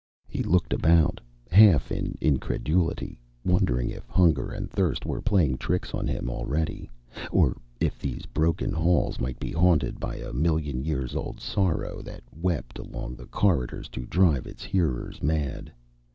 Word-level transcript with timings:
He 0.27 0.41
looked 0.41 0.73
about 0.73 1.21
half 1.51 1.91
in 1.91 2.17
incredulity, 2.19 3.19
wondering 3.45 3.91
if 3.91 4.07
hunger 4.09 4.49
and 4.49 4.67
thirst 4.67 5.05
were 5.05 5.21
playing 5.21 5.59
tricks 5.59 5.93
on 5.93 6.07
him 6.07 6.27
already, 6.27 6.89
or 7.29 7.55
if 7.79 7.99
these 7.99 8.25
broken 8.25 8.71
halls 8.73 9.19
might 9.19 9.39
be 9.39 9.51
haunted 9.51 9.99
by 9.99 10.15
a 10.15 10.33
million 10.33 10.83
years 10.83 11.15
old 11.15 11.39
sorrow 11.39 12.01
that 12.01 12.23
wept 12.35 12.79
along 12.79 13.13
the 13.13 13.27
corridors 13.27 13.89
to 13.89 14.07
drive 14.07 14.47
its 14.47 14.63
hearers 14.63 15.21
mad. 15.21 15.71